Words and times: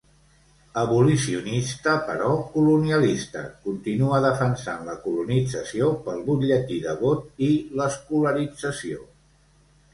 Abolicionista 0.83 1.93
però 2.07 2.29
colonialista, 2.55 3.43
continua 3.67 4.23
defensant 4.27 4.83
la 4.89 4.97
colonització 5.05 5.93
pel 6.09 6.27
butlletí 6.33 6.81
de 6.89 6.99
vot 7.05 7.47
i 7.53 7.55
l'escolarització. 7.81 9.09